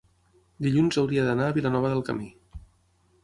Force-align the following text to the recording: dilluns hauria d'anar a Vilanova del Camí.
dilluns 0.67 0.97
hauria 1.01 1.25
d'anar 1.27 1.49
a 1.49 1.55
Vilanova 1.59 1.91
del 1.93 2.03
Camí. 2.09 2.31